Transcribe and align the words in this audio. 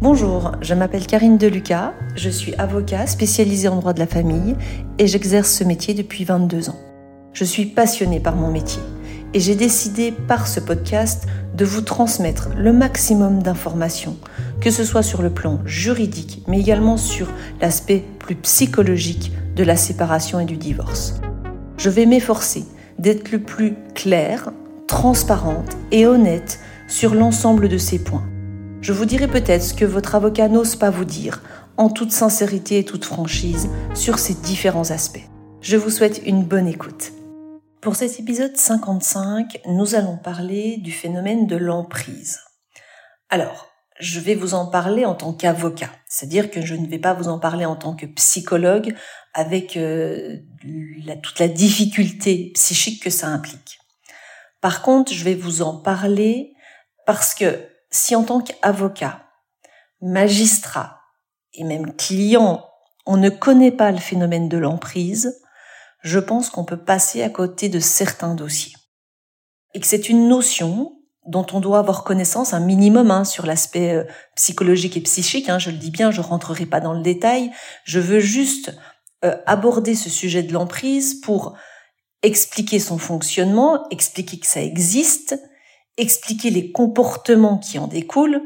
Bonjour, 0.00 0.52
je 0.60 0.74
m'appelle 0.74 1.08
Karine 1.08 1.38
Deluca, 1.38 1.92
je 2.14 2.30
suis 2.30 2.54
avocat 2.54 3.08
spécialisée 3.08 3.66
en 3.66 3.74
droit 3.80 3.92
de 3.92 3.98
la 3.98 4.06
famille 4.06 4.54
et 4.96 5.08
j'exerce 5.08 5.50
ce 5.50 5.64
métier 5.64 5.92
depuis 5.92 6.22
22 6.22 6.70
ans. 6.70 6.78
Je 7.32 7.42
suis 7.42 7.66
passionnée 7.66 8.20
par 8.20 8.36
mon 8.36 8.48
métier 8.48 8.80
et 9.34 9.40
j'ai 9.40 9.56
décidé 9.56 10.12
par 10.12 10.46
ce 10.46 10.60
podcast 10.60 11.26
de 11.56 11.64
vous 11.64 11.80
transmettre 11.80 12.50
le 12.56 12.72
maximum 12.72 13.42
d'informations, 13.42 14.16
que 14.60 14.70
ce 14.70 14.84
soit 14.84 15.02
sur 15.02 15.20
le 15.20 15.30
plan 15.30 15.58
juridique 15.64 16.44
mais 16.46 16.60
également 16.60 16.96
sur 16.96 17.26
l'aspect 17.60 18.04
plus 18.20 18.36
psychologique 18.36 19.32
de 19.56 19.64
la 19.64 19.74
séparation 19.74 20.38
et 20.38 20.44
du 20.44 20.56
divorce. 20.56 21.20
Je 21.76 21.90
vais 21.90 22.06
m'efforcer 22.06 22.64
d'être 23.00 23.32
le 23.32 23.40
plus 23.40 23.74
claire, 23.96 24.52
transparente 24.86 25.76
et 25.90 26.06
honnête 26.06 26.60
sur 26.86 27.16
l'ensemble 27.16 27.68
de 27.68 27.78
ces 27.78 27.98
points. 27.98 28.27
Je 28.80 28.92
vous 28.92 29.06
dirai 29.06 29.26
peut-être 29.26 29.62
ce 29.62 29.74
que 29.74 29.84
votre 29.84 30.14
avocat 30.14 30.48
n'ose 30.48 30.76
pas 30.76 30.90
vous 30.90 31.04
dire, 31.04 31.42
en 31.76 31.90
toute 31.90 32.12
sincérité 32.12 32.78
et 32.78 32.84
toute 32.84 33.04
franchise, 33.04 33.68
sur 33.92 34.20
ces 34.20 34.34
différents 34.34 34.92
aspects. 34.92 35.26
Je 35.60 35.76
vous 35.76 35.90
souhaite 35.90 36.22
une 36.24 36.44
bonne 36.44 36.68
écoute. 36.68 37.12
Pour 37.80 37.96
cet 37.96 38.20
épisode 38.20 38.56
55, 38.56 39.60
nous 39.66 39.96
allons 39.96 40.16
parler 40.16 40.76
du 40.76 40.92
phénomène 40.92 41.48
de 41.48 41.56
l'emprise. 41.56 42.38
Alors, 43.30 43.68
je 43.98 44.20
vais 44.20 44.36
vous 44.36 44.54
en 44.54 44.66
parler 44.66 45.04
en 45.04 45.16
tant 45.16 45.32
qu'avocat, 45.32 45.90
c'est-à-dire 46.08 46.48
que 46.48 46.60
je 46.60 46.76
ne 46.76 46.86
vais 46.86 47.00
pas 47.00 47.14
vous 47.14 47.26
en 47.26 47.40
parler 47.40 47.64
en 47.64 47.74
tant 47.74 47.96
que 47.96 48.06
psychologue 48.06 48.94
avec 49.34 49.76
euh, 49.76 50.36
toute 51.22 51.40
la 51.40 51.48
difficulté 51.48 52.52
psychique 52.54 53.02
que 53.02 53.10
ça 53.10 53.26
implique. 53.26 53.80
Par 54.60 54.82
contre, 54.82 55.12
je 55.12 55.24
vais 55.24 55.34
vous 55.34 55.62
en 55.62 55.76
parler 55.76 56.52
parce 57.06 57.34
que 57.34 57.58
si 57.90 58.14
en 58.14 58.24
tant 58.24 58.40
qu'avocat, 58.40 59.24
magistrat 60.00 61.00
et 61.54 61.64
même 61.64 61.94
client, 61.96 62.64
on 63.06 63.16
ne 63.16 63.30
connaît 63.30 63.72
pas 63.72 63.90
le 63.90 63.98
phénomène 63.98 64.48
de 64.48 64.58
l'emprise, 64.58 65.40
je 66.02 66.18
pense 66.18 66.50
qu'on 66.50 66.64
peut 66.64 66.84
passer 66.84 67.22
à 67.22 67.30
côté 67.30 67.68
de 67.68 67.80
certains 67.80 68.34
dossiers. 68.34 68.76
Et 69.74 69.80
que 69.80 69.86
c'est 69.86 70.08
une 70.08 70.28
notion 70.28 70.92
dont 71.26 71.46
on 71.52 71.60
doit 71.60 71.78
avoir 71.78 72.04
connaissance 72.04 72.54
un 72.54 72.60
minimum 72.60 73.10
hein, 73.10 73.24
sur 73.24 73.44
l'aspect 73.44 73.92
euh, 73.92 74.04
psychologique 74.34 74.96
et 74.96 75.00
psychique. 75.02 75.48
Hein, 75.48 75.58
je 75.58 75.70
le 75.70 75.76
dis 75.76 75.90
bien, 75.90 76.10
je 76.10 76.22
rentrerai 76.22 76.64
pas 76.64 76.80
dans 76.80 76.94
le 76.94 77.02
détail. 77.02 77.50
Je 77.84 78.00
veux 78.00 78.20
juste 78.20 78.74
euh, 79.24 79.36
aborder 79.46 79.94
ce 79.94 80.08
sujet 80.08 80.42
de 80.42 80.52
l'emprise 80.52 81.20
pour 81.20 81.56
expliquer 82.22 82.78
son 82.78 82.98
fonctionnement, 82.98 83.88
expliquer 83.90 84.38
que 84.38 84.46
ça 84.46 84.62
existe, 84.62 85.38
expliquer 85.98 86.50
les 86.50 86.72
comportements 86.72 87.58
qui 87.58 87.78
en 87.78 87.86
découlent 87.86 88.42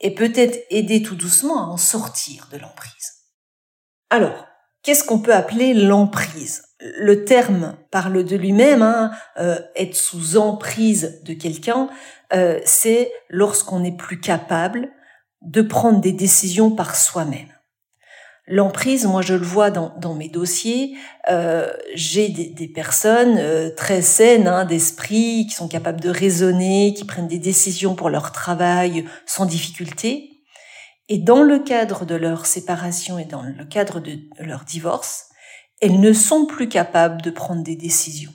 et 0.00 0.14
peut-être 0.14 0.58
aider 0.70 1.02
tout 1.02 1.14
doucement 1.14 1.62
à 1.62 1.66
en 1.66 1.76
sortir 1.76 2.48
de 2.50 2.58
l'emprise. 2.58 3.12
Alors, 4.10 4.46
qu'est-ce 4.82 5.04
qu'on 5.04 5.20
peut 5.20 5.34
appeler 5.34 5.74
l'emprise? 5.74 6.64
Le 6.80 7.24
terme 7.24 7.76
parle 7.90 8.24
de 8.24 8.36
lui-même, 8.36 8.82
hein, 8.82 9.12
euh, 9.38 9.60
être 9.76 9.94
sous 9.94 10.36
emprise 10.36 11.22
de 11.24 11.34
quelqu'un, 11.34 11.88
euh, 12.32 12.60
c'est 12.64 13.12
lorsqu'on 13.28 13.80
n'est 13.80 13.96
plus 13.96 14.18
capable 14.18 14.90
de 15.42 15.62
prendre 15.62 16.00
des 16.00 16.12
décisions 16.12 16.70
par 16.70 16.96
soi-même. 16.96 17.52
L'emprise, 18.48 19.06
moi 19.06 19.22
je 19.22 19.34
le 19.34 19.46
vois 19.46 19.70
dans, 19.70 20.14
mes 20.14 20.28
dossiers, 20.28 20.96
euh, 21.30 21.72
j'ai 21.94 22.28
des, 22.28 22.48
des, 22.48 22.66
personnes 22.66 23.38
euh, 23.38 23.70
très 23.70 24.02
saines 24.02 24.48
hein, 24.48 24.64
d'esprit, 24.64 25.46
qui 25.46 25.54
sont 25.54 25.68
capables 25.68 26.00
de 26.00 26.10
raisonner, 26.10 26.92
qui 26.92 27.04
prennent 27.04 27.28
des 27.28 27.38
décisions 27.38 27.94
pour 27.94 28.10
leur 28.10 28.32
travail 28.32 29.04
sans 29.26 29.46
difficulté. 29.46 30.42
Et 31.08 31.18
dans 31.18 31.42
le 31.42 31.60
cadre 31.60 32.04
de 32.04 32.16
leur 32.16 32.46
séparation 32.46 33.16
et 33.16 33.24
dans 33.24 33.42
le 33.42 33.64
cadre 33.64 34.00
de 34.00 34.18
leur 34.40 34.64
divorce, 34.64 35.26
elles 35.80 36.00
ne 36.00 36.12
sont 36.12 36.46
plus 36.46 36.68
capables 36.68 37.22
de 37.22 37.30
prendre 37.30 37.62
des 37.62 37.76
décisions. 37.76 38.32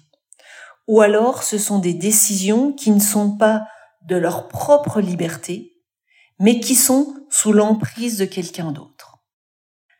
Ou 0.88 1.02
alors 1.02 1.44
ce 1.44 1.58
sont 1.58 1.80
des 1.80 1.94
décisions 1.94 2.72
qui 2.72 2.92
ne 2.92 3.02
sont 3.02 3.36
pas 3.36 3.68
de 4.04 4.16
leur 4.16 4.48
propre 4.48 5.02
liberté, 5.02 5.74
mais 6.40 6.62
qui 6.62 6.76
sont 6.76 7.14
sous 7.30 7.52
l'emprise 7.52 8.18
de 8.18 8.26
quelqu'un 8.26 8.72
d'autre 8.72 9.17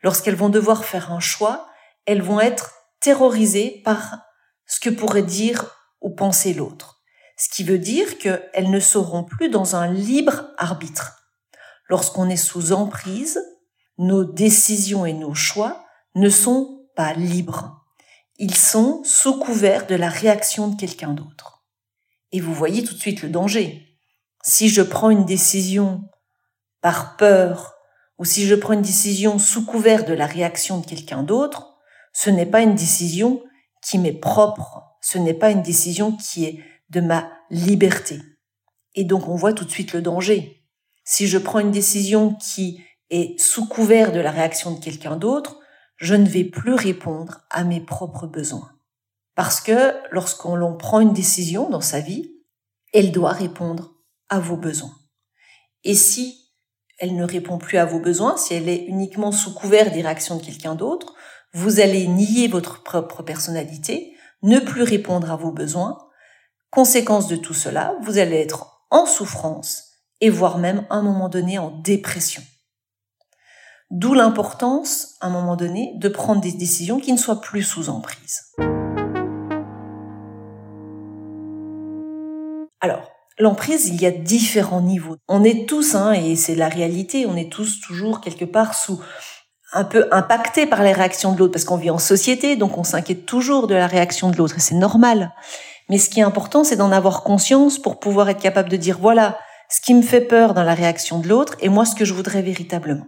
lorsqu'elles 0.02 0.36
vont 0.36 0.48
devoir 0.48 0.84
faire 0.84 1.12
un 1.12 1.20
choix, 1.20 1.68
elles 2.06 2.22
vont 2.22 2.40
être 2.40 2.72
terrorisées 3.00 3.82
par 3.84 4.20
ce 4.66 4.80
que 4.80 4.90
pourrait 4.90 5.22
dire 5.22 5.74
ou 6.00 6.10
penser 6.10 6.54
l'autre. 6.54 7.02
Ce 7.36 7.48
qui 7.48 7.62
veut 7.62 7.78
dire 7.78 8.18
qu'elles 8.18 8.70
ne 8.70 8.80
seront 8.80 9.24
plus 9.24 9.48
dans 9.48 9.76
un 9.76 9.92
libre 9.92 10.50
arbitre. 10.56 11.18
Lorsqu'on 11.88 12.28
est 12.28 12.36
sous 12.36 12.72
emprise, 12.72 13.40
nos 13.96 14.24
décisions 14.24 15.06
et 15.06 15.12
nos 15.12 15.34
choix 15.34 15.84
ne 16.14 16.28
sont 16.28 16.86
pas 16.96 17.12
libres. 17.14 17.84
Ils 18.38 18.54
sont 18.54 19.02
sous 19.04 19.38
couvert 19.38 19.86
de 19.86 19.94
la 19.94 20.08
réaction 20.08 20.68
de 20.68 20.76
quelqu'un 20.76 21.12
d'autre. 21.12 21.64
Et 22.32 22.40
vous 22.40 22.54
voyez 22.54 22.84
tout 22.84 22.94
de 22.94 23.00
suite 23.00 23.22
le 23.22 23.30
danger. 23.30 23.98
Si 24.42 24.68
je 24.68 24.82
prends 24.82 25.10
une 25.10 25.24
décision 25.24 26.08
par 26.80 27.16
peur, 27.16 27.77
ou 28.18 28.24
si 28.24 28.46
je 28.46 28.54
prends 28.54 28.72
une 28.72 28.82
décision 28.82 29.38
sous 29.38 29.64
couvert 29.64 30.04
de 30.04 30.12
la 30.12 30.26
réaction 30.26 30.80
de 30.80 30.86
quelqu'un 30.86 31.22
d'autre, 31.22 31.76
ce 32.12 32.30
n'est 32.30 32.46
pas 32.46 32.62
une 32.62 32.74
décision 32.74 33.42
qui 33.82 33.98
m'est 33.98 34.12
propre, 34.12 34.82
ce 35.00 35.18
n'est 35.18 35.34
pas 35.34 35.50
une 35.50 35.62
décision 35.62 36.16
qui 36.16 36.44
est 36.44 36.60
de 36.90 37.00
ma 37.00 37.30
liberté. 37.50 38.20
Et 38.94 39.04
donc 39.04 39.28
on 39.28 39.36
voit 39.36 39.52
tout 39.52 39.64
de 39.64 39.70
suite 39.70 39.92
le 39.92 40.02
danger. 40.02 40.64
Si 41.04 41.28
je 41.28 41.38
prends 41.38 41.60
une 41.60 41.70
décision 41.70 42.34
qui 42.34 42.82
est 43.10 43.38
sous 43.40 43.66
couvert 43.66 44.12
de 44.12 44.20
la 44.20 44.30
réaction 44.30 44.72
de 44.72 44.80
quelqu'un 44.80 45.16
d'autre, 45.16 45.60
je 45.96 46.14
ne 46.14 46.28
vais 46.28 46.44
plus 46.44 46.74
répondre 46.74 47.42
à 47.50 47.64
mes 47.64 47.80
propres 47.80 48.26
besoins. 48.26 48.72
Parce 49.34 49.60
que 49.60 49.94
lorsqu'on 50.10 50.76
prend 50.76 51.00
une 51.00 51.12
décision 51.12 51.70
dans 51.70 51.80
sa 51.80 52.00
vie, 52.00 52.32
elle 52.92 53.12
doit 53.12 53.32
répondre 53.32 53.94
à 54.28 54.40
vos 54.40 54.56
besoins. 54.56 54.96
Et 55.84 55.94
si 55.94 56.47
elle 56.98 57.14
ne 57.14 57.24
répond 57.24 57.58
plus 57.58 57.78
à 57.78 57.84
vos 57.84 58.00
besoins, 58.00 58.36
si 58.36 58.54
elle 58.54 58.68
est 58.68 58.84
uniquement 58.86 59.30
sous 59.32 59.54
couvert 59.54 59.92
des 59.92 60.02
réactions 60.02 60.36
de 60.36 60.44
quelqu'un 60.44 60.74
d'autre, 60.74 61.14
vous 61.54 61.80
allez 61.80 62.08
nier 62.08 62.48
votre 62.48 62.82
propre 62.82 63.22
personnalité, 63.22 64.14
ne 64.42 64.58
plus 64.58 64.82
répondre 64.82 65.30
à 65.30 65.36
vos 65.36 65.52
besoins. 65.52 65.98
Conséquence 66.70 67.28
de 67.28 67.36
tout 67.36 67.54
cela, 67.54 67.94
vous 68.02 68.18
allez 68.18 68.36
être 68.36 68.84
en 68.90 69.06
souffrance 69.06 69.84
et 70.20 70.28
voire 70.28 70.58
même 70.58 70.86
à 70.90 70.96
un 70.96 71.02
moment 71.02 71.28
donné 71.28 71.58
en 71.58 71.70
dépression. 71.70 72.42
D'où 73.90 74.12
l'importance, 74.12 75.14
à 75.20 75.28
un 75.28 75.30
moment 75.30 75.56
donné, 75.56 75.94
de 75.96 76.08
prendre 76.08 76.40
des 76.40 76.52
décisions 76.52 77.00
qui 77.00 77.12
ne 77.12 77.16
soient 77.16 77.40
plus 77.40 77.62
sous 77.62 77.88
emprise. 77.88 78.42
Alors, 82.80 83.10
L'emprise, 83.40 83.86
il 83.86 84.00
y 84.00 84.06
a 84.06 84.10
différents 84.10 84.80
niveaux. 84.80 85.16
On 85.28 85.44
est 85.44 85.68
tous, 85.68 85.94
hein, 85.94 86.12
et 86.12 86.34
c'est 86.34 86.56
la 86.56 86.68
réalité, 86.68 87.24
on 87.26 87.36
est 87.36 87.50
tous 87.50 87.80
toujours 87.80 88.20
quelque 88.20 88.44
part 88.44 88.74
sous 88.74 89.00
un 89.72 89.84
peu 89.84 90.08
impactés 90.10 90.66
par 90.66 90.82
les 90.82 90.92
réactions 90.92 91.32
de 91.32 91.38
l'autre, 91.38 91.52
parce 91.52 91.64
qu'on 91.64 91.76
vit 91.76 91.90
en 91.90 91.98
société, 91.98 92.56
donc 92.56 92.78
on 92.78 92.84
s'inquiète 92.84 93.26
toujours 93.26 93.66
de 93.66 93.74
la 93.74 93.86
réaction 93.86 94.30
de 94.30 94.36
l'autre, 94.36 94.56
et 94.56 94.60
c'est 94.60 94.74
normal. 94.74 95.32
Mais 95.88 95.98
ce 95.98 96.10
qui 96.10 96.20
est 96.20 96.24
important, 96.24 96.64
c'est 96.64 96.76
d'en 96.76 96.90
avoir 96.90 97.22
conscience 97.22 97.78
pour 97.78 98.00
pouvoir 98.00 98.28
être 98.28 98.40
capable 98.40 98.70
de 98.70 98.76
dire, 98.76 98.98
voilà, 98.98 99.38
ce 99.68 99.80
qui 99.80 99.94
me 99.94 100.02
fait 100.02 100.22
peur 100.22 100.54
dans 100.54 100.64
la 100.64 100.74
réaction 100.74 101.20
de 101.20 101.28
l'autre, 101.28 101.54
et 101.60 101.68
moi, 101.68 101.84
ce 101.84 101.94
que 101.94 102.04
je 102.04 102.14
voudrais 102.14 102.42
véritablement. 102.42 103.06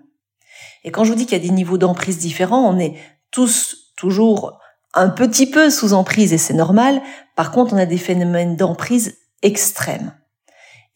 Et 0.84 0.90
quand 0.90 1.04
je 1.04 1.10
vous 1.10 1.16
dis 1.16 1.26
qu'il 1.26 1.38
y 1.38 1.40
a 1.40 1.44
des 1.44 1.52
niveaux 1.52 1.78
d'emprise 1.78 2.18
différents, 2.18 2.68
on 2.68 2.78
est 2.78 2.94
tous 3.30 3.94
toujours 3.96 4.58
un 4.94 5.08
petit 5.08 5.48
peu 5.48 5.70
sous 5.70 5.92
emprise, 5.92 6.32
et 6.32 6.38
c'est 6.38 6.54
normal. 6.54 7.02
Par 7.36 7.52
contre, 7.52 7.74
on 7.74 7.78
a 7.78 7.86
des 7.86 7.98
phénomènes 7.98 8.56
d'emprise 8.56 9.16
extrêmes. 9.42 10.12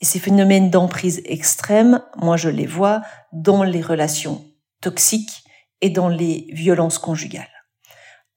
Et 0.01 0.05
ces 0.05 0.19
phénomènes 0.19 0.71
d'emprise 0.71 1.23
extrême, 1.25 2.03
moi 2.17 2.37
je 2.37 2.49
les 2.49 2.67
vois 2.67 3.03
dans 3.33 3.63
les 3.63 3.83
relations 3.83 4.45
toxiques 4.81 5.45
et 5.81 5.91
dans 5.91 6.09
les 6.09 6.47
violences 6.53 6.99
conjugales. 6.99 7.49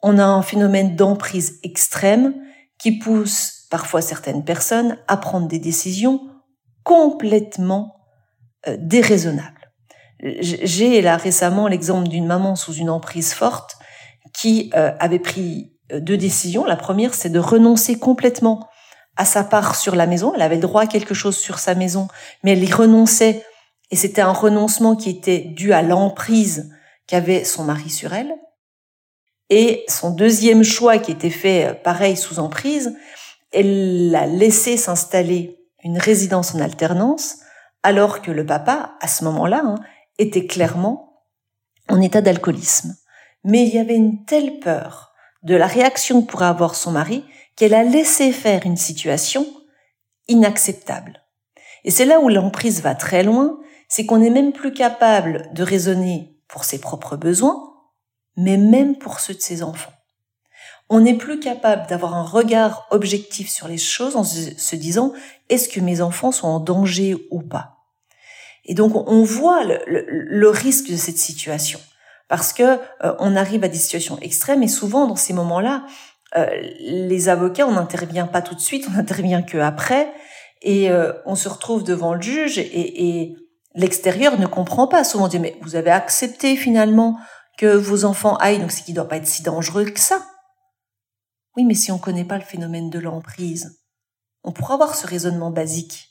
On 0.02 0.20
a 0.20 0.26
un 0.26 0.42
phénomène 0.42 0.96
d'emprise 0.96 1.60
extrême 1.64 2.36
qui 2.78 3.00
pousse 3.00 3.66
parfois 3.70 4.02
certaines 4.02 4.46
personnes 4.46 4.98
à 5.08 5.18
prendre 5.18 5.48
des 5.48 5.60
décisions 5.60 6.22
complètement 6.84 7.96
euh, 8.68 8.78
déraisonnables. 8.80 9.72
J'ai 10.20 11.02
là 11.02 11.18
récemment 11.18 11.68
l'exemple 11.68 12.08
d'une 12.08 12.26
maman 12.26 12.56
sous 12.56 12.74
une 12.74 12.90
emprise 12.90 13.34
forte 13.34 13.78
qui 14.34 14.72
euh, 14.76 14.92
avait 15.00 15.20
pris 15.20 15.74
euh, 15.92 16.00
deux 16.00 16.18
décisions. 16.18 16.66
La 16.66 16.76
première, 16.76 17.14
c'est 17.14 17.30
de 17.30 17.40
renoncer 17.40 18.00
complètement 18.00 18.68
à 19.18 19.26
sa 19.26 19.44
part 19.44 19.76
sur 19.76 19.96
la 19.96 20.08
maison. 20.08 20.34
Elle 20.36 20.42
avait 20.42 20.56
le 20.56 20.62
droit 20.62 20.84
à 20.84 20.88
quelque 20.88 21.14
chose 21.14 21.38
sur 21.38 21.60
sa 21.60 21.76
maison, 21.76 22.08
mais 22.44 22.54
elle 22.54 22.64
y 22.64 22.72
renonçait. 22.72 23.44
Et 23.92 23.96
c'était 23.96 24.22
un 24.22 24.32
renoncement 24.32 24.96
qui 24.96 25.10
était 25.10 25.40
dû 25.40 25.74
à 25.74 25.82
l'emprise 25.82 26.72
qu'avait 27.08 27.44
son 27.44 27.64
mari 27.64 27.90
sur 27.90 28.14
elle. 28.14 28.34
Et 29.50 29.86
son 29.88 30.12
deuxième 30.12 30.64
choix 30.64 30.98
qui 30.98 31.12
était 31.12 31.30
fait 31.30 31.68
euh, 31.68 31.74
pareil 31.74 32.18
sous 32.18 32.40
emprise, 32.40 32.94
elle 33.52 34.12
l'a 34.12 34.28
laissé 34.28 34.76
s'installer 34.76 35.58
une 35.84 35.98
résidence 35.98 36.54
en 36.54 36.60
alternance 36.60 37.38
alors 37.82 38.22
que 38.22 38.32
le 38.32 38.46
papa, 38.46 38.96
à 39.00 39.08
ce 39.08 39.24
moment-là, 39.24 39.62
hein, 39.64 39.76
était 40.18 40.48
clairement 40.48 41.24
en 41.88 42.02
état 42.02 42.22
d'alcoolisme. 42.22 42.96
Mais 43.46 43.66
il 43.66 43.74
y 43.74 43.78
avait 43.78 43.96
une 43.96 44.26
telle 44.26 44.60
peur 44.60 45.14
de 45.44 45.56
la 45.56 45.68
réaction 45.68 46.22
que 46.22 46.30
pourrait 46.30 46.48
avoir 46.48 46.76
son 46.76 46.92
mari 46.92 47.24
qu'elle 47.58 47.74
a 47.74 47.84
laissé 47.84 48.32
faire 48.32 48.66
une 48.66 48.78
situation 48.78 49.46
inacceptable. 50.30 51.22
Et 51.84 51.92
c'est 51.92 52.06
là 52.06 52.20
où 52.22 52.30
l'emprise 52.30 52.82
va 52.82 52.96
très 52.96 53.24
loin, 53.24 53.60
c'est 53.90 54.06
qu'on 54.06 54.20
n'est 54.20 54.30
même 54.30 54.54
plus 54.54 54.74
capable 54.74 55.50
de 55.54 55.64
raisonner 55.64 56.38
pour 56.48 56.64
ses 56.64 56.80
propres 56.80 57.18
besoins, 57.18 57.74
mais 58.38 58.58
même 58.58 58.98
pour 58.98 59.20
ceux 59.20 59.34
de 59.34 59.42
ses 59.42 59.64
enfants. 59.64 59.92
On 60.90 61.02
n'est 61.02 61.18
plus 61.18 61.40
capable 61.40 61.88
d'avoir 61.88 62.16
un 62.16 62.24
regard 62.24 62.88
objectif 62.92 63.50
sur 63.50 63.68
les 63.68 63.78
choses 63.78 64.16
en 64.16 64.24
se 64.24 64.76
disant 64.76 65.12
est-ce 65.50 65.68
que 65.68 65.82
mes 65.82 66.02
enfants 66.02 66.32
sont 66.32 66.48
en 66.48 66.60
danger 66.60 67.28
ou 67.32 67.42
pas? 67.42 67.78
Et 68.64 68.74
donc 68.74 68.94
on 68.96 69.24
voit 69.24 69.64
le, 69.64 70.50
risque 70.50 70.90
de 70.90 70.96
cette 70.96 71.18
situation 71.18 71.80
parce 72.28 72.54
que 72.54 72.64
euh, 72.64 73.16
on 73.20 73.36
arrive 73.36 73.64
à 73.64 73.70
des 73.70 73.78
situations 73.78 74.20
extrêmes 74.20 74.64
et 74.64 74.68
souvent 74.68 75.08
dans 75.08 75.16
ces 75.16 75.34
moments-là, 75.34 75.86
les 76.36 77.30
avocats 77.30 77.68
on 77.68 77.72
n'intervient 77.72 78.28
pas 78.28 78.42
tout 78.42 78.56
de 78.56 78.60
suite, 78.60 78.86
on 78.90 78.94
n'intervient 78.94 79.42
que 79.42 79.58
après 79.58 80.12
et 80.62 80.90
euh, 80.90 81.14
on 81.26 81.36
se 81.36 81.48
retrouve 81.48 81.84
devant 81.84 82.14
le 82.14 82.22
juge 82.22 82.58
et, 82.58 83.20
et 83.20 83.36
l'extérieur 83.76 84.40
ne 84.40 84.48
comprend 84.48 84.88
pas. 84.88 85.04
Souvent 85.04 85.26
on 85.26 85.30
dit 85.30 85.40
mais 85.40 85.56
vous 85.62 85.76
avez 85.76 85.92
accepté 85.92 86.56
finalement 86.56 87.18
que 87.58 87.76
vos 87.76 88.06
enfants 88.06 88.36
aillent 88.38 88.60
donc 88.60 88.72
c'est 88.72 88.84
qu'il 88.84 88.96
doit 88.96 89.08
pas 89.08 89.18
être 89.18 89.28
si 89.28 89.44
dangereux 89.44 89.86
que 89.86 90.00
ça. 90.00 90.26
Oui, 91.56 91.66
mais 91.66 91.74
si 91.74 91.92
on 91.92 91.96
ne 91.96 92.02
connaît 92.02 92.26
pas 92.26 92.38
le 92.38 92.44
phénomène 92.44 92.92
de 92.92 93.00
l'emprise, 93.00 93.80
on 94.44 94.52
pourra 94.52 94.76
avoir 94.76 94.96
ce 94.96 95.08
raisonnement 95.08 95.50
basique. 95.50 96.10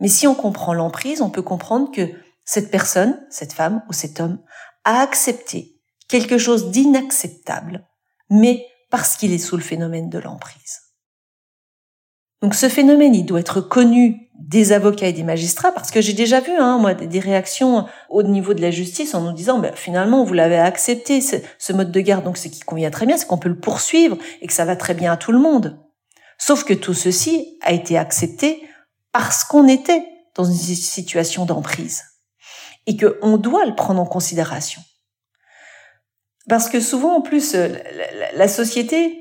Mais 0.00 0.08
si 0.08 0.26
on 0.26 0.34
comprend 0.34 0.72
l'emprise, 0.72 1.20
on 1.20 1.28
peut 1.28 1.42
comprendre 1.42 1.92
que 1.92 2.10
cette 2.46 2.70
personne, 2.70 3.20
cette 3.28 3.52
femme 3.52 3.82
ou 3.90 3.92
cet 3.92 4.20
homme, 4.20 4.38
a 4.84 5.02
accepté 5.02 5.76
quelque 6.08 6.38
chose 6.38 6.70
d'inacceptable, 6.70 7.86
mais 8.30 8.66
parce 8.90 9.16
qu'il 9.16 9.32
est 9.32 9.38
sous 9.38 9.56
le 9.56 9.62
phénomène 9.62 10.10
de 10.10 10.18
l'emprise. 10.18 10.80
Donc 12.42 12.54
ce 12.54 12.68
phénomène, 12.68 13.14
il 13.14 13.24
doit 13.24 13.40
être 13.40 13.60
connu 13.60 14.30
des 14.38 14.72
avocats 14.72 15.08
et 15.08 15.12
des 15.12 15.22
magistrats, 15.22 15.72
parce 15.72 15.90
que 15.90 16.00
j'ai 16.00 16.14
déjà 16.14 16.40
vu, 16.40 16.52
hein, 16.58 16.78
moi, 16.78 16.94
des 16.94 17.20
réactions 17.20 17.86
au 18.08 18.22
niveau 18.22 18.54
de 18.54 18.62
la 18.62 18.70
justice 18.70 19.14
en 19.14 19.20
nous 19.20 19.32
disant, 19.32 19.58
ben, 19.58 19.74
finalement, 19.74 20.24
vous 20.24 20.32
l'avez 20.32 20.58
accepté, 20.58 21.20
ce, 21.20 21.72
mode 21.72 21.92
de 21.92 22.00
garde, 22.00 22.24
donc 22.24 22.38
ce 22.38 22.48
qui 22.48 22.60
convient 22.60 22.90
très 22.90 23.04
bien, 23.04 23.18
c'est 23.18 23.26
qu'on 23.26 23.38
peut 23.38 23.50
le 23.50 23.60
poursuivre 23.60 24.16
et 24.40 24.46
que 24.46 24.52
ça 24.54 24.64
va 24.64 24.76
très 24.76 24.94
bien 24.94 25.12
à 25.12 25.16
tout 25.18 25.32
le 25.32 25.38
monde. 25.38 25.78
Sauf 26.38 26.64
que 26.64 26.72
tout 26.72 26.94
ceci 26.94 27.58
a 27.60 27.72
été 27.72 27.98
accepté 27.98 28.62
parce 29.12 29.44
qu'on 29.44 29.68
était 29.68 30.02
dans 30.34 30.44
une 30.44 30.54
situation 30.54 31.44
d'emprise 31.44 32.02
et 32.86 32.96
qu'on 32.96 33.36
doit 33.36 33.66
le 33.66 33.74
prendre 33.74 34.00
en 34.00 34.06
considération. 34.06 34.80
Parce 36.48 36.68
que 36.68 36.80
souvent, 36.80 37.16
en 37.16 37.20
plus, 37.20 37.54
la 38.34 38.48
société 38.48 39.20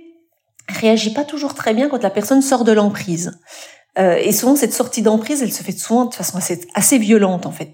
réagit 0.68 1.14
pas 1.14 1.24
toujours 1.24 1.54
très 1.54 1.74
bien 1.74 1.90
quand 1.90 2.02
la 2.02 2.10
personne 2.10 2.42
sort 2.42 2.64
de 2.64 2.72
l'emprise. 2.72 3.40
Euh, 3.98 4.16
et 4.16 4.32
souvent, 4.32 4.56
cette 4.56 4.74
sortie 4.74 5.02
d'emprise, 5.02 5.42
elle 5.42 5.52
se 5.52 5.64
fait 5.64 5.78
souvent 5.78 6.06
de 6.06 6.14
façon 6.14 6.40
assez, 6.74 6.98
violente, 6.98 7.46
en 7.46 7.52
fait. 7.52 7.74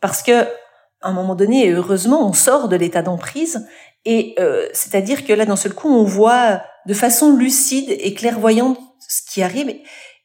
Parce 0.00 0.22
que, 0.22 0.42
à 0.42 1.08
un 1.08 1.12
moment 1.12 1.34
donné, 1.34 1.70
heureusement, 1.70 2.26
on 2.26 2.32
sort 2.32 2.68
de 2.68 2.76
l'état 2.76 3.02
d'emprise, 3.02 3.66
et 4.04 4.34
euh, 4.38 4.66
c'est-à-dire 4.72 5.24
que 5.24 5.32
là, 5.32 5.46
d'un 5.46 5.56
seul 5.56 5.74
coup, 5.74 5.88
on 5.88 6.04
voit 6.04 6.62
de 6.86 6.94
façon 6.94 7.36
lucide 7.36 7.90
et 7.90 8.14
clairvoyante 8.14 8.78
ce 9.06 9.22
qui 9.30 9.42
arrive. 9.42 9.74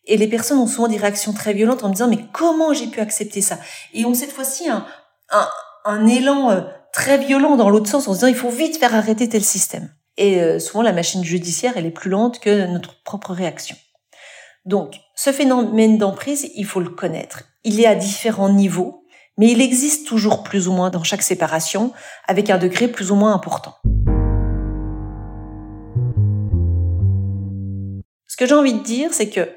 Et 0.06 0.18
les 0.18 0.28
personnes 0.28 0.60
ont 0.60 0.68
souvent 0.68 0.88
des 0.88 0.98
réactions 0.98 1.34
très 1.34 1.54
violentes 1.54 1.84
en 1.84 1.90
me 1.90 1.94
disant, 1.94 2.08
mais 2.08 2.20
comment 2.32 2.74
j'ai 2.74 2.88
pu 2.88 3.00
accepter 3.00 3.42
ça? 3.42 3.58
Et 3.94 4.06
ont 4.06 4.14
cette 4.14 4.32
fois-ci 4.32 4.70
un, 4.70 4.86
un, 5.32 5.48
un 5.86 6.08
élan 6.08 6.52
euh, 6.52 6.62
très 6.96 7.18
violent 7.18 7.58
dans 7.58 7.70
l'autre 7.70 7.90
sens 7.90 8.08
en 8.08 8.14
se 8.14 8.20
disant, 8.20 8.28
il 8.28 8.36
faut 8.36 8.50
vite 8.50 8.78
faire 8.78 8.96
arrêter 8.96 9.28
tel 9.28 9.44
système. 9.44 9.94
Et 10.16 10.42
euh, 10.42 10.60
souvent, 10.60 10.82
la 10.82 10.94
machine 10.94 11.26
judiciaire, 11.26 11.74
elle 11.76 11.86
est 11.86 11.92
plus 11.92 12.10
lente 12.10 12.40
que 12.40 12.68
notre 12.68 13.04
propre 13.04 13.34
réaction. 13.34 13.76
Donc, 14.64 14.96
ce 15.14 15.34
phénomène 15.34 15.98
d'emprise, 15.98 16.50
il 16.56 16.66
faut 16.66 16.80
le 16.80 16.90
connaître. 16.90 17.44
Il 17.66 17.82
est 17.82 17.86
à 17.86 17.96
différents 17.96 18.48
niveaux, 18.48 19.04
mais 19.38 19.52
il 19.52 19.60
existe 19.60 20.08
toujours 20.08 20.42
plus 20.42 20.70
ou 20.70 20.72
moins 20.72 20.90
dans 20.90 21.04
chaque 21.04 21.22
séparation, 21.22 21.92
avec 22.30 22.50
un 22.50 22.58
degré 22.58 22.88
plus 22.88 23.12
ou 23.12 23.16
moins 23.16 23.34
important. 23.34 23.76
Ce 28.26 28.38
que 28.38 28.46
j'ai 28.46 28.56
envie 28.56 28.74
de 28.74 28.84
dire, 28.84 29.14
c'est 29.14 29.30
que 29.30 29.50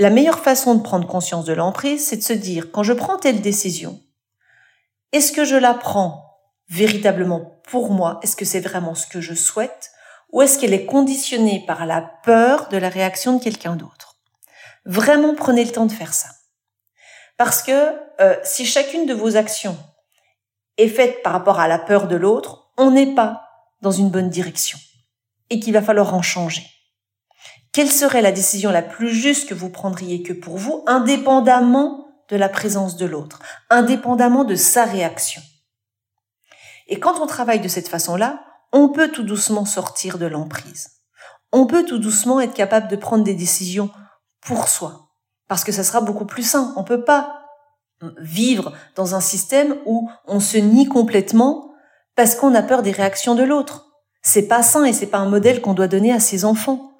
la 0.00 0.10
meilleure 0.10 0.40
façon 0.40 0.74
de 0.74 0.82
prendre 0.82 1.06
conscience 1.06 1.44
de 1.44 1.52
l'emprise, 1.52 2.04
c'est 2.04 2.16
de 2.16 2.24
se 2.24 2.32
dire, 2.32 2.72
quand 2.72 2.82
je 2.82 2.92
prends 2.92 3.18
telle 3.18 3.40
décision, 3.40 4.00
est-ce 5.12 5.30
que 5.30 5.44
je 5.44 5.54
la 5.54 5.74
prends 5.74 6.31
véritablement 6.68 7.60
pour 7.68 7.90
moi 7.90 8.20
Est-ce 8.22 8.36
que 8.36 8.44
c'est 8.44 8.60
vraiment 8.60 8.94
ce 8.94 9.06
que 9.06 9.20
je 9.20 9.34
souhaite 9.34 9.90
Ou 10.32 10.42
est-ce 10.42 10.58
qu'elle 10.58 10.74
est 10.74 10.86
conditionnée 10.86 11.64
par 11.66 11.86
la 11.86 12.02
peur 12.22 12.68
de 12.68 12.76
la 12.76 12.88
réaction 12.88 13.38
de 13.38 13.42
quelqu'un 13.42 13.76
d'autre? 13.76 14.16
Vraiment 14.84 15.34
prenez 15.34 15.64
le 15.64 15.72
temps 15.72 15.86
de 15.86 15.92
faire 15.92 16.14
ça. 16.14 16.28
Parce 17.36 17.62
que 17.62 17.96
euh, 18.20 18.36
si 18.44 18.64
chacune 18.64 19.06
de 19.06 19.14
vos 19.14 19.36
actions 19.36 19.76
est 20.78 20.88
faite 20.88 21.22
par 21.22 21.32
rapport 21.32 21.60
à 21.60 21.68
la 21.68 21.78
peur 21.78 22.08
de 22.08 22.16
l'autre, 22.16 22.72
on 22.76 22.90
n'est 22.90 23.14
pas 23.14 23.42
dans 23.80 23.90
une 23.90 24.10
bonne 24.10 24.30
direction 24.30 24.78
et 25.50 25.60
qu'il 25.60 25.72
va 25.72 25.82
falloir 25.82 26.14
en 26.14 26.22
changer. 26.22 26.66
Quelle 27.72 27.90
serait 27.90 28.22
la 28.22 28.32
décision 28.32 28.70
la 28.70 28.82
plus 28.82 29.10
juste 29.10 29.48
que 29.48 29.54
vous 29.54 29.70
prendriez 29.70 30.22
que 30.22 30.32
pour 30.32 30.56
vous, 30.56 30.84
indépendamment 30.86 32.06
de 32.28 32.36
la 32.36 32.48
présence 32.48 32.96
de 32.96 33.06
l'autre, 33.06 33.40
indépendamment 33.70 34.44
de 34.44 34.54
sa 34.54 34.84
réaction? 34.84 35.42
Et 36.92 37.00
quand 37.00 37.22
on 37.22 37.26
travaille 37.26 37.60
de 37.60 37.68
cette 37.68 37.88
façon-là, 37.88 38.44
on 38.70 38.90
peut 38.90 39.10
tout 39.10 39.22
doucement 39.22 39.64
sortir 39.64 40.18
de 40.18 40.26
l'emprise. 40.26 40.90
On 41.50 41.66
peut 41.66 41.86
tout 41.86 41.98
doucement 41.98 42.38
être 42.38 42.52
capable 42.52 42.88
de 42.88 42.96
prendre 42.96 43.24
des 43.24 43.32
décisions 43.32 43.88
pour 44.42 44.68
soi. 44.68 45.08
Parce 45.48 45.64
que 45.64 45.72
ça 45.72 45.84
sera 45.84 46.02
beaucoup 46.02 46.26
plus 46.26 46.42
sain. 46.42 46.74
On 46.76 46.84
peut 46.84 47.02
pas 47.02 47.46
vivre 48.18 48.74
dans 48.94 49.14
un 49.14 49.22
système 49.22 49.78
où 49.86 50.10
on 50.26 50.38
se 50.38 50.58
nie 50.58 50.86
complètement 50.86 51.72
parce 52.14 52.34
qu'on 52.34 52.54
a 52.54 52.62
peur 52.62 52.82
des 52.82 52.90
réactions 52.90 53.34
de 53.34 53.42
l'autre. 53.42 53.86
C'est 54.20 54.46
pas 54.46 54.62
sain 54.62 54.84
et 54.84 54.92
c'est 54.92 55.06
pas 55.06 55.16
un 55.16 55.30
modèle 55.30 55.62
qu'on 55.62 55.72
doit 55.72 55.88
donner 55.88 56.12
à 56.12 56.20
ses 56.20 56.44
enfants. 56.44 56.92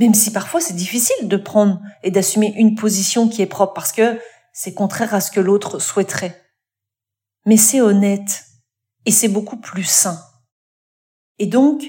Même 0.00 0.14
si 0.14 0.32
parfois 0.32 0.62
c'est 0.62 0.72
difficile 0.72 1.28
de 1.28 1.36
prendre 1.36 1.78
et 2.02 2.10
d'assumer 2.10 2.54
une 2.56 2.74
position 2.74 3.28
qui 3.28 3.42
est 3.42 3.46
propre 3.46 3.74
parce 3.74 3.92
que 3.92 4.18
c'est 4.54 4.72
contraire 4.72 5.12
à 5.12 5.20
ce 5.20 5.30
que 5.30 5.40
l'autre 5.40 5.78
souhaiterait. 5.78 6.42
Mais 7.44 7.58
c'est 7.58 7.82
honnête 7.82 8.44
et 9.06 9.10
c'est 9.10 9.28
beaucoup 9.28 9.56
plus 9.56 9.84
sain. 9.84 10.18
Et 11.38 11.46
donc, 11.46 11.82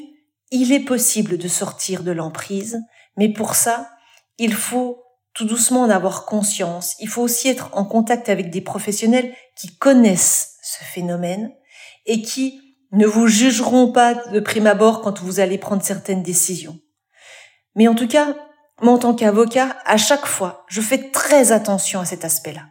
il 0.51 0.71
est 0.71 0.79
possible 0.79 1.37
de 1.37 1.47
sortir 1.47 2.03
de 2.03 2.11
l'emprise, 2.11 2.79
mais 3.17 3.29
pour 3.31 3.55
ça, 3.55 3.89
il 4.37 4.53
faut 4.53 5.03
tout 5.33 5.45
doucement 5.45 5.81
en 5.81 5.89
avoir 5.89 6.25
conscience. 6.25 6.95
Il 6.99 7.09
faut 7.09 7.21
aussi 7.21 7.49
être 7.49 7.69
en 7.73 7.85
contact 7.85 8.29
avec 8.29 8.49
des 8.49 8.61
professionnels 8.61 9.33
qui 9.55 9.75
connaissent 9.77 10.55
ce 10.63 10.83
phénomène 10.83 11.51
et 12.05 12.21
qui 12.21 12.61
ne 12.91 13.05
vous 13.05 13.27
jugeront 13.27 13.91
pas 13.91 14.13
de 14.13 14.39
prime 14.39 14.67
abord 14.67 15.01
quand 15.01 15.19
vous 15.21 15.39
allez 15.39 15.57
prendre 15.57 15.83
certaines 15.83 16.23
décisions. 16.23 16.79
Mais 17.75 17.87
en 17.87 17.95
tout 17.95 18.07
cas, 18.07 18.35
moi 18.81 18.93
en 18.93 18.97
tant 18.97 19.13
qu'avocat, 19.13 19.77
à 19.85 19.97
chaque 19.97 20.25
fois, 20.25 20.65
je 20.69 20.81
fais 20.81 21.11
très 21.11 21.51
attention 21.51 21.99
à 21.99 22.05
cet 22.05 22.23
aspect-là. 22.23 22.63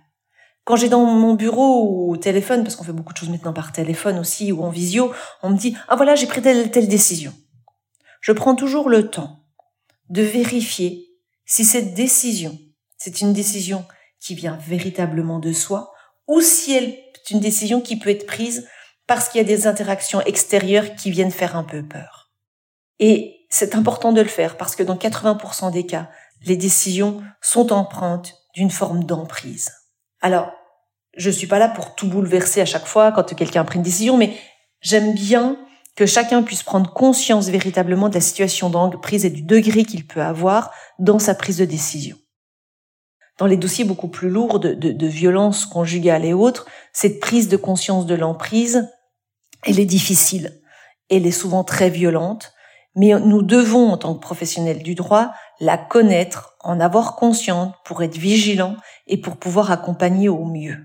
Quand 0.65 0.77
j'ai 0.77 0.89
dans 0.89 1.05
mon 1.05 1.35
bureau 1.35 1.85
ou 1.85 2.13
au 2.13 2.17
téléphone, 2.17 2.63
parce 2.63 2.75
qu'on 2.77 2.85
fait 2.85 2.93
beaucoup 2.93 3.13
de 3.13 3.19
choses 3.19 3.29
maintenant 3.29 3.53
par 3.53 3.73
téléphone 3.73 4.19
aussi 4.19 4.51
ou 4.51 4.63
en 4.63 4.71
visio, 4.71 5.13
on 5.43 5.51
me 5.51 5.57
dit, 5.57 5.77
ah 5.89 5.97
voilà, 5.97 6.15
j'ai 6.15 6.27
pris 6.27 6.41
telle, 6.41 6.71
telle 6.71 6.89
décision. 6.89 7.35
Je 8.21 8.33
prends 8.33 8.55
toujours 8.55 8.89
le 8.89 9.11
temps 9.11 9.45
de 10.09 10.23
vérifier 10.23 11.11
si 11.45 11.65
cette 11.65 11.95
décision, 11.95 12.59
c'est 12.97 13.21
une 13.21 13.35
décision 13.35 13.85
qui 14.19 14.35
vient 14.35 14.57
véritablement 14.57 15.39
de 15.39 15.53
soi, 15.53 15.93
ou 16.27 16.41
si 16.41 16.73
elle 16.73 16.85
est 16.85 17.31
une 17.31 17.41
décision 17.41 17.83
qui 17.83 17.99
peut 17.99 18.09
être 18.09 18.27
prise 18.27 18.67
parce 19.07 19.29
qu'il 19.29 19.39
y 19.39 19.45
a 19.45 19.47
des 19.47 19.67
interactions 19.67 20.23
extérieures 20.23 20.95
qui 20.95 21.11
viennent 21.11 21.31
faire 21.31 21.57
un 21.57 21.65
peu 21.65 21.83
peur. 21.83 22.31
Et 22.99 23.47
c'est 23.51 23.75
important 23.75 24.13
de 24.13 24.23
le 24.23 24.29
faire 24.29 24.57
parce 24.57 24.77
que 24.77 24.83
dans 24.83 24.97
80% 24.97 25.71
des 25.71 25.85
cas, 25.85 26.09
les 26.47 26.57
décisions 26.57 27.23
sont 27.43 27.73
empreintes 27.73 28.35
d'une 28.55 28.71
forme 28.71 29.05
d'emprise. 29.05 29.73
Alors, 30.25 30.53
je 31.19 31.29
suis 31.29 31.47
pas 31.47 31.59
là 31.59 31.69
pour 31.69 31.95
tout 31.95 32.09
bouleverser 32.09 32.63
à 32.63 32.65
chaque 32.65 32.87
fois 32.87 33.13
quand 33.13 33.35
quelqu'un 33.35 33.61
a 33.61 33.65
pris 33.65 33.77
une 33.77 33.83
décision, 33.83 34.17
mais 34.17 34.35
j'aime 34.81 35.13
bien 35.13 35.59
que 35.97 36.07
chacun 36.07 36.43
puisse 36.43 36.63
prendre 36.63 36.95
conscience 36.95 37.51
véritablement 37.51 38.09
de 38.09 38.15
la 38.15 38.23
situation 38.23 38.71
d'emprise 38.71 39.27
et 39.27 39.31
du 39.31 39.43
degré 39.43 39.85
qu'il 39.85 40.07
peut 40.07 40.23
avoir 40.23 40.73
dans 40.99 41.19
sa 41.19 41.35
prise 41.35 41.59
de 41.59 41.67
décision. 41.67 42.17
Dans 43.37 43.45
les 43.45 43.59
dossiers 43.59 43.85
beaucoup 43.85 44.09
plus 44.09 44.31
lourds 44.31 44.61
de, 44.61 44.73
de, 44.73 44.93
de 44.93 45.07
violence 45.07 45.67
conjugale 45.67 46.25
et 46.25 46.33
autres, 46.33 46.65
cette 46.95 47.21
prise 47.21 47.51
de 47.51 47.59
conscience 47.59 48.07
de 48.07 48.15
l'emprise, 48.15 48.89
elle 49.67 49.79
est 49.79 49.85
difficile. 49.85 50.59
Elle 51.11 51.27
est 51.27 51.33
souvent 51.33 51.65
très 51.65 51.91
violente, 51.91 52.54
Mais 52.97 53.19
nous 53.19 53.43
devons, 53.43 53.91
en 53.91 53.97
tant 53.97 54.15
que 54.15 54.21
professionnels 54.21 54.83
du 54.83 54.95
droit, 54.95 55.33
la 55.61 55.77
connaître, 55.77 56.57
en 56.61 56.81
avoir 56.81 57.17
conscience 57.17 57.75
pour 57.85 58.03
être 58.03 58.17
vigilants 58.17 58.77
et 59.07 59.17
pour 59.17 59.37
pouvoir 59.37 59.71
accompagner 59.71 60.29
au 60.29 60.45
mieux. 60.45 60.79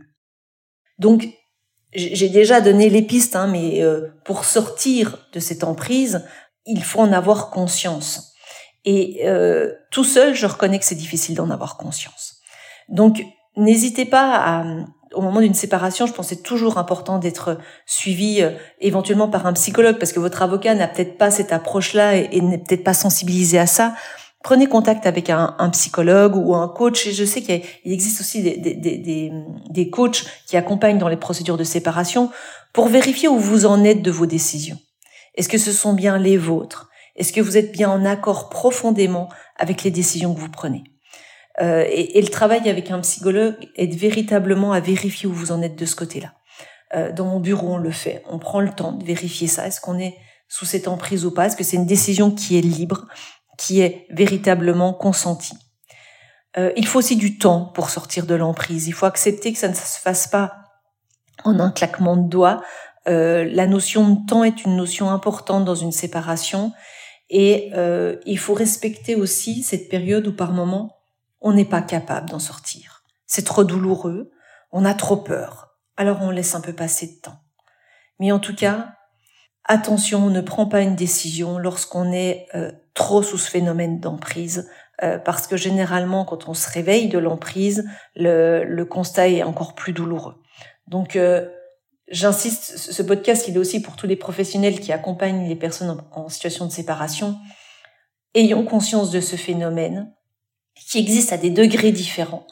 Donc, 0.97 1.27
j'ai 1.93 2.29
déjà 2.29 2.61
donné 2.61 2.89
les 2.89 3.01
pistes, 3.01 3.35
hein, 3.35 3.47
mais 3.47 3.81
euh, 3.81 4.09
pour 4.25 4.45
sortir 4.45 5.17
de 5.33 5.39
cette 5.39 5.63
emprise, 5.63 6.25
il 6.65 6.83
faut 6.83 6.99
en 6.99 7.11
avoir 7.11 7.49
conscience. 7.49 8.33
Et 8.85 9.21
euh, 9.25 9.73
tout 9.91 10.03
seul, 10.03 10.35
je 10.35 10.45
reconnais 10.45 10.79
que 10.79 10.85
c'est 10.85 10.95
difficile 10.95 11.35
d'en 11.35 11.49
avoir 11.49 11.77
conscience. 11.77 12.35
Donc, 12.89 13.23
n'hésitez 13.55 14.05
pas 14.05 14.35
à, 14.35 14.63
au 15.13 15.21
moment 15.21 15.41
d'une 15.41 15.53
séparation, 15.53 16.05
je 16.05 16.13
c'est 16.21 16.43
toujours 16.43 16.77
important 16.77 17.17
d'être 17.17 17.57
suivi 17.85 18.41
euh, 18.41 18.51
éventuellement 18.79 19.27
par 19.27 19.47
un 19.47 19.53
psychologue 19.53 19.97
parce 19.97 20.11
que 20.11 20.19
votre 20.19 20.41
avocat 20.41 20.75
n'a 20.75 20.87
peut-être 20.87 21.17
pas 21.17 21.31
cette 21.31 21.51
approche-là 21.51 22.15
et, 22.15 22.41
n'est 22.41 22.57
peut-être 22.57 22.83
pas 22.83 22.93
sensibilisé 22.93 23.57
à 23.57 23.65
ça. 23.65 23.95
Prenez 24.43 24.67
contact 24.67 25.05
avec 25.05 25.29
un, 25.29 25.55
un, 25.57 25.69
psychologue 25.69 26.35
ou 26.35 26.55
un 26.55 26.67
coach. 26.67 27.07
Et 27.07 27.11
je 27.11 27.25
sais 27.25 27.41
qu'il 27.41 27.61
existe 27.85 28.21
aussi 28.21 28.41
des, 28.41 28.57
des, 28.57 28.75
des, 28.75 29.31
des 29.69 29.89
coachs 29.89 30.25
qui 30.47 30.55
accompagnent 30.55 30.97
dans 30.97 31.09
les 31.09 31.17
procédures 31.17 31.57
de 31.57 31.63
séparation 31.63 32.29
pour 32.71 32.87
vérifier 32.87 33.27
où 33.27 33.37
vous 33.37 33.65
en 33.65 33.83
êtes 33.83 34.01
de 34.01 34.11
vos 34.11 34.25
décisions. 34.25 34.77
Est-ce 35.35 35.49
que 35.49 35.57
ce 35.57 35.71
sont 35.71 35.93
bien 35.93 36.17
les 36.17 36.37
vôtres? 36.37 36.89
Est-ce 37.15 37.33
que 37.33 37.41
vous 37.41 37.57
êtes 37.57 37.73
bien 37.73 37.89
en 37.89 38.05
accord 38.05 38.49
profondément 38.49 39.27
avec 39.57 39.83
les 39.83 39.91
décisions 39.91 40.33
que 40.33 40.39
vous 40.39 40.49
prenez? 40.49 40.83
Euh, 41.61 41.85
et, 41.89 42.21
le 42.21 42.27
travail 42.29 42.69
avec 42.69 42.89
un 42.89 42.99
psychologue 42.99 43.55
est 43.75 43.93
véritablement 43.93 44.71
à 44.71 44.79
vérifier 44.79 45.27
où 45.27 45.33
vous 45.33 45.51
en 45.51 45.61
êtes 45.61 45.75
de 45.75 45.85
ce 45.85 45.95
côté-là. 45.95 46.33
Euh, 46.95 47.11
dans 47.11 47.25
mon 47.25 47.39
bureau, 47.39 47.73
on 47.73 47.77
le 47.77 47.91
fait. 47.91 48.23
On 48.29 48.39
prend 48.39 48.61
le 48.61 48.71
temps 48.71 48.93
de 48.93 49.03
vérifier 49.03 49.47
ça. 49.47 49.67
Est-ce 49.67 49.81
qu'on 49.81 49.99
est 49.99 50.15
sous 50.47 50.65
cette 50.65 50.87
emprise 50.87 51.25
ou 51.25 51.31
pas? 51.31 51.47
Est-ce 51.47 51.57
que 51.57 51.63
c'est 51.63 51.75
une 51.75 51.85
décision 51.85 52.31
qui 52.31 52.57
est 52.57 52.61
libre, 52.61 53.07
qui 53.57 53.81
est 53.81 54.07
véritablement 54.09 54.93
consentie? 54.93 55.57
Euh, 56.57 56.71
Il 56.77 56.87
faut 56.87 56.99
aussi 56.99 57.17
du 57.17 57.37
temps 57.37 57.65
pour 57.75 57.89
sortir 57.89 58.25
de 58.25 58.35
l'emprise. 58.35 58.87
Il 58.87 58.93
faut 58.93 59.05
accepter 59.05 59.51
que 59.51 59.59
ça 59.59 59.67
ne 59.67 59.75
se 59.75 59.99
fasse 59.99 60.27
pas 60.27 60.53
en 61.43 61.59
un 61.59 61.71
claquement 61.71 62.15
de 62.17 62.27
doigts. 62.27 62.61
La 63.05 63.65
notion 63.65 64.07
de 64.07 64.27
temps 64.27 64.43
est 64.43 64.65
une 64.65 64.75
notion 64.75 65.09
importante 65.09 65.65
dans 65.65 65.73
une 65.73 65.91
séparation 65.91 66.73
et 67.31 67.71
il 68.25 68.37
faut 68.37 68.53
respecter 68.53 69.15
aussi 69.15 69.63
cette 69.63 69.89
période 69.89 70.27
où 70.27 70.35
par 70.35 70.51
moment 70.51 70.98
on 71.41 71.53
n'est 71.53 71.65
pas 71.65 71.81
capable 71.81 72.29
d'en 72.29 72.39
sortir. 72.39 73.03
C'est 73.25 73.45
trop 73.45 73.63
douloureux, 73.63 74.31
on 74.71 74.85
a 74.85 74.93
trop 74.93 75.17
peur, 75.17 75.77
alors 75.97 76.21
on 76.21 76.31
laisse 76.31 76.55
un 76.55 76.61
peu 76.61 76.73
passer 76.73 77.07
de 77.07 77.21
temps. 77.21 77.39
Mais 78.19 78.31
en 78.31 78.39
tout 78.39 78.55
cas, 78.55 78.93
attention, 79.63 80.25
on 80.25 80.29
ne 80.29 80.41
prend 80.41 80.65
pas 80.65 80.81
une 80.81 80.95
décision 80.95 81.57
lorsqu'on 81.57 82.11
est 82.11 82.47
euh, 82.55 82.71
trop 82.93 83.23
sous 83.23 83.37
ce 83.37 83.49
phénomène 83.49 83.99
d'emprise, 83.99 84.69
euh, 85.03 85.17
parce 85.17 85.47
que 85.47 85.55
généralement, 85.55 86.25
quand 86.25 86.49
on 86.49 86.53
se 86.53 86.69
réveille 86.69 87.07
de 87.07 87.17
l'emprise, 87.17 87.87
le, 88.15 88.83
constat 88.83 89.29
est 89.29 89.43
encore 89.43 89.75
plus 89.75 89.93
douloureux. 89.93 90.35
Donc, 90.87 91.15
euh, 91.15 91.47
j'insiste, 92.09 92.77
ce 92.77 93.01
podcast, 93.01 93.47
il 93.47 93.55
est 93.55 93.59
aussi 93.59 93.81
pour 93.81 93.95
tous 93.95 94.07
les 94.07 94.17
professionnels 94.17 94.79
qui 94.79 94.91
accompagnent 94.91 95.47
les 95.47 95.55
personnes 95.55 96.03
en 96.11 96.27
situation 96.27 96.65
de 96.65 96.71
séparation. 96.71 97.37
Ayons 98.33 98.65
conscience 98.65 99.11
de 99.11 99.21
ce 99.21 99.35
phénomène, 99.35 100.13
qui 100.87 100.99
existe 100.99 101.33
à 101.33 101.37
des 101.37 101.49
degrés 101.49 101.91
différents. 101.91 102.45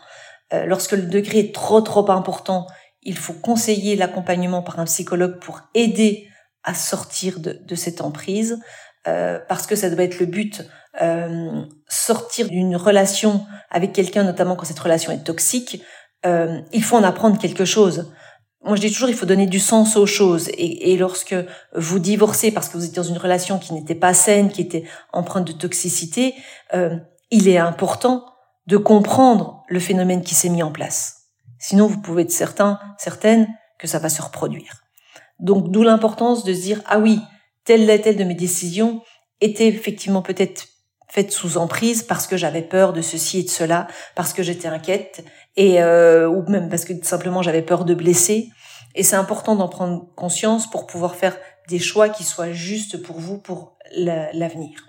Euh, 0.54 0.66
lorsque 0.66 0.94
le 0.94 1.04
degré 1.04 1.40
est 1.40 1.56
trop 1.56 1.82
trop 1.82 2.10
important, 2.12 2.68
il 3.02 3.18
faut 3.18 3.34
conseiller 3.34 3.96
l'accompagnement 3.96 4.62
par 4.62 4.80
un 4.80 4.86
psychologue 4.86 5.40
pour 5.40 5.62
aider 5.74 6.28
à 6.64 6.74
sortir 6.74 7.40
de, 7.40 7.60
de 7.64 7.76
cette 7.76 8.02
emprise, 8.02 8.60
euh, 9.08 9.40
parce 9.48 9.68
que 9.68 9.76
ça 9.76 9.90
doit 9.90 10.04
être 10.04 10.20
le 10.20 10.26
but. 10.26 10.64
Euh, 11.02 11.62
sortir 11.88 12.50
d'une 12.50 12.76
relation 12.76 13.46
avec 13.70 13.94
quelqu'un, 13.94 14.24
notamment 14.24 14.56
quand 14.56 14.66
cette 14.66 14.80
relation 14.80 15.12
est 15.12 15.24
toxique, 15.24 15.82
euh, 16.26 16.60
il 16.74 16.84
faut 16.84 16.98
en 16.98 17.04
apprendre 17.04 17.38
quelque 17.38 17.66
chose. 17.66 18.12
Moi, 18.64 18.76
je 18.76 18.82
dis 18.82 18.92
toujours, 18.92 19.10
il 19.10 19.16
faut 19.16 19.28
donner 19.28 19.46
du 19.46 19.60
sens 19.60 19.96
aux 19.96 20.08
choses. 20.08 20.50
Et, 20.50 20.92
et 20.92 20.98
lorsque 20.98 21.36
vous 21.76 22.00
divorcez 22.00 22.52
parce 22.52 22.68
que 22.68 22.78
vous 22.78 22.86
êtes 22.86 22.96
dans 22.96 23.04
une 23.04 23.18
relation 23.18 23.60
qui 23.60 23.74
n'était 23.74 23.96
pas 23.96 24.14
saine, 24.14 24.50
qui 24.50 24.62
était 24.62 24.84
empreinte 25.14 25.48
de 25.48 25.54
toxicité, 25.54 26.34
euh, 26.74 26.98
il 27.32 27.48
est 27.48 27.58
important 27.58 28.26
de 28.68 28.78
comprendre 28.78 29.64
le 29.68 29.80
phénomène 29.80 30.22
qui 30.22 30.36
s'est 30.36 30.50
mis 30.50 30.64
en 30.64 30.72
place. 30.72 31.28
Sinon, 31.60 31.88
vous 31.88 32.00
pouvez 32.00 32.24
être 32.24 32.32
certain, 32.32 32.80
certaine 32.98 33.48
que 33.80 33.88
ça 33.88 34.00
va 34.00 34.10
se 34.10 34.22
reproduire. 34.22 34.84
Donc, 35.40 35.72
d'où 35.72 35.84
l'importance 35.84 36.44
de 36.44 36.54
se 36.54 36.62
dire, 36.62 36.82
ah 36.86 37.00
oui, 37.00 37.20
telle 37.64 37.90
et 37.90 38.02
telle 38.02 38.18
de 38.18 38.24
mes 38.24 38.36
décisions 38.36 39.02
était 39.42 39.68
effectivement 39.68 40.22
peut-être 40.22 40.68
faite 41.10 41.32
sous 41.32 41.58
emprise 41.58 42.04
parce 42.04 42.28
que 42.28 42.38
j'avais 42.38 42.62
peur 42.62 42.92
de 42.92 43.02
ceci 43.02 43.40
et 43.40 43.44
de 43.44 43.50
cela, 43.50 43.88
parce 44.16 44.34
que 44.34 44.44
j'étais 44.44 44.68
inquiète, 44.68 45.24
et 45.56 45.82
euh, 45.82 46.28
ou 46.28 46.44
même 46.50 46.70
parce 46.70 46.86
que 46.86 46.94
simplement 47.04 47.42
j'avais 47.42 47.62
peur 47.62 47.86
de 47.86 47.94
blesser. 47.94 48.50
Et 48.96 49.04
c'est 49.04 49.16
important 49.16 49.56
d'en 49.56 49.70
prendre 49.70 50.08
conscience 50.16 50.70
pour 50.70 50.88
pouvoir 50.88 51.16
faire 51.16 51.38
des 51.70 51.80
choix 51.80 52.10
qui 52.10 52.24
soient 52.24 52.52
justes 52.52 53.02
pour 53.02 53.20
vous 53.20 53.38
pour 53.38 53.78
l'avenir. 53.94 54.86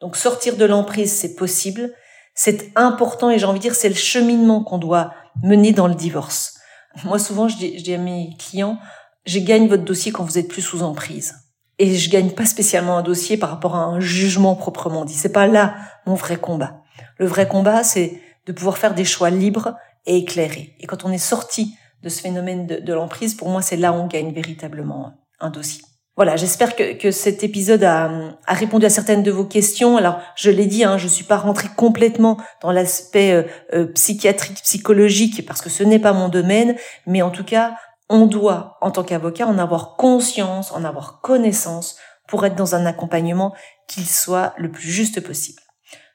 Donc 0.00 0.16
sortir 0.16 0.56
de 0.56 0.64
l'emprise, 0.64 1.12
c'est 1.12 1.34
possible. 1.34 1.92
C'est 2.34 2.72
important 2.76 3.30
et 3.30 3.38
j'ai 3.38 3.44
envie 3.44 3.58
de 3.58 3.62
dire, 3.62 3.74
c'est 3.74 3.88
le 3.88 3.94
cheminement 3.94 4.64
qu'on 4.64 4.78
doit 4.78 5.12
mener 5.42 5.72
dans 5.72 5.88
le 5.88 5.94
divorce. 5.94 6.58
Moi, 7.04 7.18
souvent, 7.18 7.48
je 7.48 7.56
dis, 7.56 7.94
à 7.94 7.98
mes 7.98 8.30
clients, 8.38 8.78
je 9.26 9.38
gagne 9.38 9.68
votre 9.68 9.84
dossier 9.84 10.10
quand 10.12 10.24
vous 10.24 10.38
êtes 10.38 10.48
plus 10.48 10.62
sous 10.62 10.82
emprise. 10.82 11.34
Et 11.78 11.96
je 11.96 12.10
gagne 12.10 12.30
pas 12.30 12.46
spécialement 12.46 12.98
un 12.98 13.02
dossier 13.02 13.36
par 13.36 13.50
rapport 13.50 13.74
à 13.76 13.84
un 13.84 14.00
jugement 14.00 14.54
proprement 14.54 15.04
dit. 15.04 15.14
C'est 15.14 15.32
pas 15.32 15.46
là 15.46 15.76
mon 16.06 16.14
vrai 16.14 16.36
combat. 16.36 16.82
Le 17.18 17.26
vrai 17.26 17.46
combat, 17.46 17.84
c'est 17.84 18.20
de 18.46 18.52
pouvoir 18.52 18.78
faire 18.78 18.94
des 18.94 19.04
choix 19.04 19.30
libres 19.30 19.76
et 20.06 20.18
éclairés. 20.18 20.74
Et 20.80 20.86
quand 20.86 21.04
on 21.04 21.12
est 21.12 21.18
sorti 21.18 21.74
de 22.02 22.08
ce 22.08 22.20
phénomène 22.20 22.66
de, 22.66 22.76
de 22.76 22.92
l'emprise, 22.92 23.34
pour 23.34 23.48
moi, 23.48 23.62
c'est 23.62 23.76
là 23.76 23.92
où 23.92 23.96
on 23.96 24.06
gagne 24.06 24.32
véritablement 24.32 25.14
un 25.38 25.50
dossier. 25.50 25.82
Voilà, 26.20 26.36
j'espère 26.36 26.76
que, 26.76 27.10
cet 27.12 27.44
épisode 27.44 27.82
a, 27.82 28.10
a, 28.46 28.52
répondu 28.52 28.84
à 28.84 28.90
certaines 28.90 29.22
de 29.22 29.30
vos 29.30 29.46
questions. 29.46 29.96
Alors, 29.96 30.20
je 30.36 30.50
l'ai 30.50 30.66
dit, 30.66 30.84
hein, 30.84 30.98
je 30.98 31.08
suis 31.08 31.24
pas 31.24 31.38
rentrée 31.38 31.68
complètement 31.74 32.36
dans 32.60 32.72
l'aspect 32.72 33.32
euh, 33.32 33.44
euh, 33.72 33.86
psychiatrique, 33.86 34.60
psychologique, 34.62 35.46
parce 35.46 35.62
que 35.62 35.70
ce 35.70 35.82
n'est 35.82 35.98
pas 35.98 36.12
mon 36.12 36.28
domaine, 36.28 36.76
mais 37.06 37.22
en 37.22 37.30
tout 37.30 37.44
cas, 37.44 37.78
on 38.10 38.26
doit, 38.26 38.76
en 38.82 38.90
tant 38.90 39.02
qu'avocat, 39.02 39.46
en 39.46 39.56
avoir 39.56 39.96
conscience, 39.96 40.72
en 40.72 40.84
avoir 40.84 41.22
connaissance 41.22 41.96
pour 42.28 42.44
être 42.44 42.54
dans 42.54 42.74
un 42.74 42.84
accompagnement 42.84 43.54
qui 43.88 44.04
soit 44.04 44.52
le 44.58 44.70
plus 44.70 44.90
juste 44.90 45.22
possible. 45.22 45.62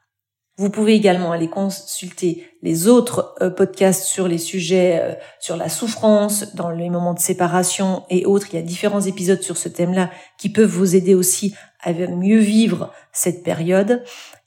Vous 0.58 0.70
pouvez 0.70 0.94
également 0.94 1.32
aller 1.32 1.48
consulter 1.48 2.48
les 2.62 2.88
autres 2.88 3.34
euh, 3.42 3.50
podcasts 3.50 4.04
sur 4.04 4.26
les 4.26 4.38
sujets, 4.38 4.98
euh, 5.02 5.12
sur 5.38 5.56
la 5.56 5.68
souffrance, 5.68 6.54
dans 6.54 6.70
les 6.70 6.88
moments 6.88 7.12
de 7.12 7.18
séparation 7.18 8.04
et 8.08 8.24
autres. 8.24 8.48
Il 8.52 8.56
y 8.56 8.58
a 8.58 8.62
différents 8.62 9.02
épisodes 9.02 9.42
sur 9.42 9.58
ce 9.58 9.68
thème-là 9.68 10.10
qui 10.38 10.48
peuvent 10.48 10.70
vous 10.70 10.96
aider 10.96 11.14
aussi 11.14 11.54
à 11.82 11.92
mieux 11.92 12.38
vivre 12.38 12.90
cette 13.12 13.42
période. 13.42 14.02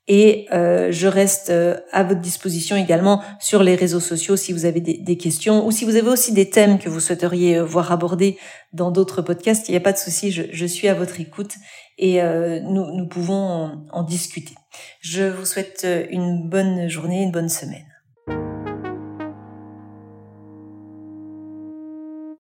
Et 0.10 0.48
euh, 0.52 0.92
je 0.92 1.08
reste 1.08 1.54
à 1.92 2.04
votre 2.04 2.20
disposition 2.20 2.76
également 2.76 3.22
sur 3.40 3.64
les 3.64 3.76
réseaux 3.76 4.00
sociaux 4.00 4.36
si 4.36 4.52
vous 4.52 4.66
avez 4.66 4.82
des, 4.82 5.18
questions 5.18 5.66
ou 5.66 5.72
si 5.72 5.86
vous 5.86 5.96
avez 5.96 6.10
aussi 6.10 6.34
des 6.34 6.50
thèmes 6.50 6.80
que 6.80 6.90
vous 6.90 7.00
souhaiteriez 7.00 7.62
voir 7.62 7.92
abordés 7.92 8.38
dans 8.74 8.92
d'autres 8.92 9.22
podcasts. 9.22 9.70
Il 9.70 9.72
n'y 9.72 9.78
a 9.78 9.82
pas 9.82 9.94
de 9.94 9.98
souci, 9.98 10.32
je, 10.32 10.66
suis 10.66 10.88
à 10.88 10.94
votre 10.94 11.22
écoute 11.22 11.54
et 11.98 12.22
nous, 12.22 12.92
nous 12.96 13.08
pouvons 13.08 13.86
en 13.92 14.04
discuter. 14.04 14.56
Je 15.02 15.24
vous 15.24 15.46
souhaite 15.46 15.88
une 16.10 16.50
bonne 16.50 16.88
journée, 16.90 17.22
une 17.22 17.32
bonne 17.32 17.50
semaine. 17.50 17.89